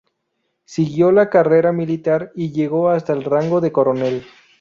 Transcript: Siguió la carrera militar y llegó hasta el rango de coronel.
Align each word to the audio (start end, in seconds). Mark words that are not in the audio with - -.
Siguió 0.65 1.11
la 1.11 1.29
carrera 1.29 1.71
militar 1.71 2.31
y 2.33 2.51
llegó 2.53 2.89
hasta 2.89 3.13
el 3.13 3.23
rango 3.23 3.61
de 3.61 3.71
coronel. 3.71 4.23